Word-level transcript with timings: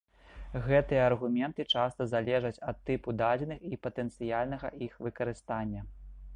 Гэтыя 0.67 1.01
аргументы 1.09 1.65
часта 1.73 2.07
залежаць 2.15 2.53
ад 2.71 2.77
тыпу 2.89 3.15
дадзеных 3.21 3.59
і 3.75 3.81
патэнцыяльнага 3.87 4.67
іх 4.87 5.01
выкарыстання. 5.09 5.81